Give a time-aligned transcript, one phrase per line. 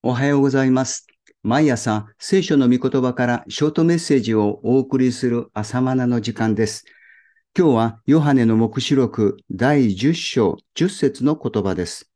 [0.00, 1.08] おはようございます。
[1.42, 6.84] 毎朝、聖書の御言葉からショートメッセージをお送りする朝マナの時間です。
[7.58, 12.12] 今日は、ヨハネの目視録第10章10節の言葉です。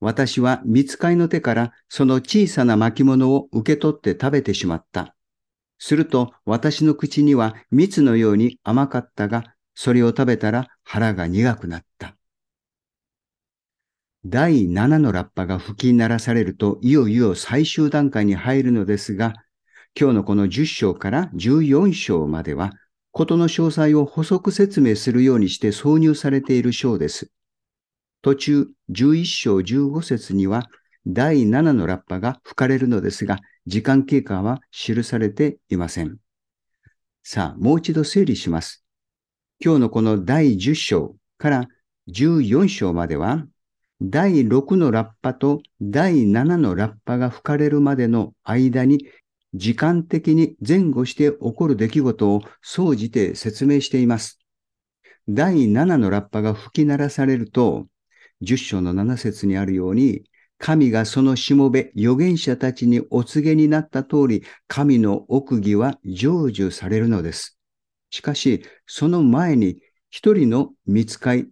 [0.00, 5.14] 私は見つかいの手からその小さな巻物を受け取って食べてしまった。
[5.78, 12.15] すると私の口には蜜のように甘かったが、それを食べたら腹が苦くなった。
[14.28, 19.34] 第7のラッパが吹き鳴らされると、いよいよ最終段階に入るのですが、
[19.98, 22.72] 今日のこの10章から14章までは、
[23.12, 27.30] ことの詳細を補足説明するようにして挿入されている章です。
[28.20, 30.64] 途中11章15節には、
[31.06, 36.16] 第7のラッパが吹かれるのですが、時間経過は記されていません。
[37.22, 38.84] さあ、もう一度整理します。
[39.64, 41.68] 今日のこの第10章から
[42.08, 43.46] 14章までは、
[44.02, 49.06] 第6のラッパと第7のラッパが吹かれるまでの間に
[49.54, 54.38] 時間的に前後して起こる出来事を総じて説明しています。
[55.28, 57.86] 第7のラッパが吹き鳴らされると、
[58.42, 60.24] 10章の7節にあるように、
[60.58, 67.58] 神がそのしもべ、預言者たちにお告げになった通り、神の奥義は成就されるのです。
[68.10, 71.48] しかし、その前に一人の見つかい、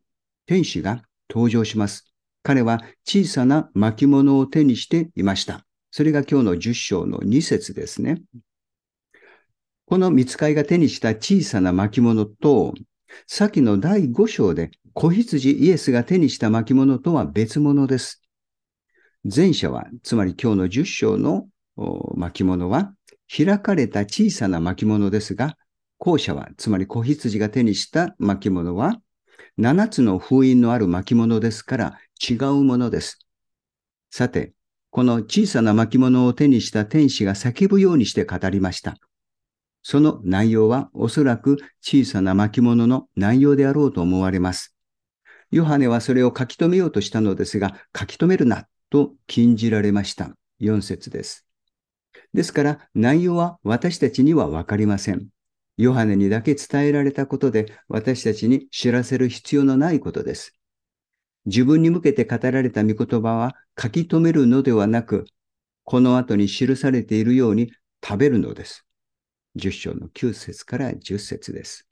[0.47, 2.14] 天使が登場します。
[2.45, 5.65] 彼は小さな巻物を手にしていました。
[5.91, 8.21] それが今日の10章の2節ですね。
[9.87, 12.75] この見つかいが手にした小さな巻物と、
[13.27, 18.23] 先の第5章で子羊イエスが手にした巻物とは別物です。
[19.25, 21.49] 前者は、つまり今日の10章の
[22.15, 22.93] 巻物は、
[23.35, 25.57] 開かれた小さな巻物ですが、
[25.97, 29.01] 後者は、つまり子羊が手にした巻物は、
[29.59, 33.19] 7つの封印のある巻物ですから違うものです。
[34.11, 34.53] さて、
[34.91, 38.97] この小さな巻物を手にした天使が叫ぶようにして語りました。
[39.83, 44.75] その内容はおそらく小さな巻物の内容であろうと思われます。
[45.51, 50.31] ヨハネはそれを書き留めようとしたのですが、書き留めるなと禁じられました。
[50.61, 51.45] 4節です。
[52.33, 55.29] ですから内容は私たちにはわかりません。
[55.77, 60.55] ヨハネにだけ伝えられたことで私たちに知らせる必要のないことです。
[61.47, 65.27] 自分に向けて語られた御言葉は書き留めるのではなく、
[65.85, 67.73] この後に記されているように
[68.03, 68.87] 食べるのです。
[69.57, 71.87] 10章の9節から10節です。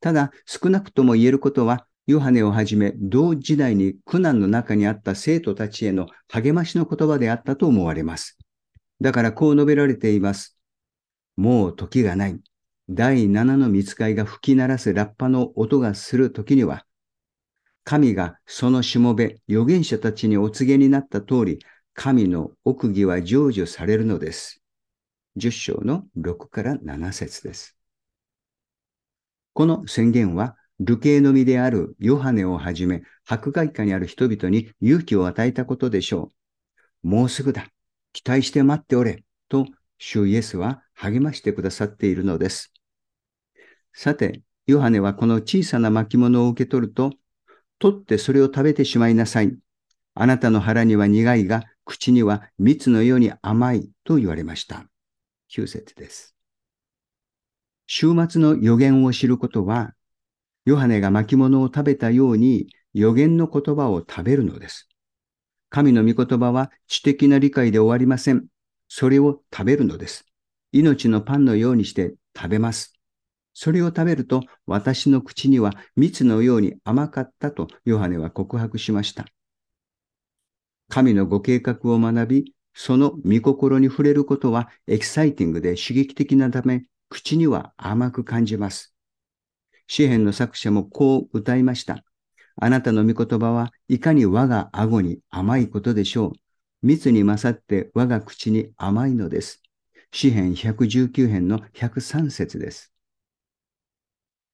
[0.00, 8.38] ただ、少なくとも言えることは、ヨハネをはじめ、同時代に苦難の中にあった生徒たちへの励ましの言葉であったと思われます。
[9.00, 10.56] だからこう述べられています。
[11.36, 12.40] もう時がない。
[12.88, 16.86] 第7の見つかいが吹き鳴らすラッパの音がする時には、
[17.86, 21.60] 神がそのしもべ、預言者たちにお告げになった通り、
[21.94, 24.60] 神の奥義は成就されるのです。
[25.36, 27.76] 10章の6から7節です。
[29.52, 36.32] この宣言は、流刑の身であるヨハネをはじめ、迫害下にある人々に勇気を与えたことでしょ
[37.04, 37.08] う。
[37.08, 37.68] もうすぐだ。
[38.12, 39.22] 期待して待っておれ。
[39.48, 39.64] と、
[39.98, 42.72] 主イエスは励ましてくださっているのです。
[43.92, 47.12] さて、ヨハネはこの小さな巻物を受け取ると、
[47.78, 49.56] 取ってそれを食べてしまいなさい。
[50.14, 54.86] あなたの腹には苦いが、口には蜜のように甘いと言われました。
[55.48, 56.34] 9節です。
[57.86, 59.94] 週末の予言を知ることは、
[60.64, 64.88] ヨハネが巻物を食べたように予言の言葉を食べるのです。
[65.68, 68.46] 神の御言葉は知的な理解で終わりません。
[68.88, 70.24] それを食べるのです。
[70.72, 72.95] 命のパンのようにして食べます。
[73.58, 79.24] それを食べると私の口には蜜のように甘かったとヨハネは告白しました。
[80.90, 88.94] 神のご計画を学び、その御心に触れることはエキサイティングで刺激的なため、口には甘く感じます。
[89.86, 92.04] 詩篇の作者もこう歌いました。
[92.56, 96.32] あなたの御言葉はいかに我が顎に甘いことでしょう。
[96.82, 99.62] 蜜に勝って我が口に甘いのです。
[100.12, 102.92] 詩篇119編の103節です。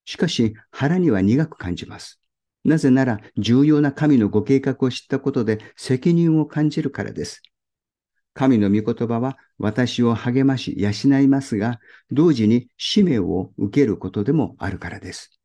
[0.04, 2.20] しかし腹には苦く感じます。
[2.64, 7.42] なぜなら重要な神のご計画を知ったことで責任を感じるからです。
[8.34, 15.38] 神の御言葉は私を励まし養いますが、同時に使命を受けることでもあるからです。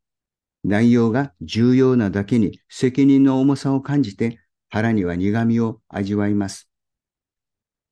[0.64, 4.40] 内容が重要なだけに責任の重さを感じて
[4.70, 6.68] 腹には苦みを味わいます。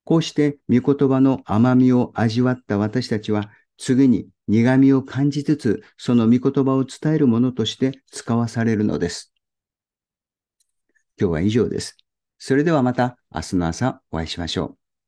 [0.03, 9.33] こうして御言葉の甘みを味わった私たちは次に苦味を感じつつその御言葉を伝えるものとして使わされるのです。
[11.19, 11.97] 今日は以上です。
[12.37, 14.86] それではまた明日の朝お会いしましょう。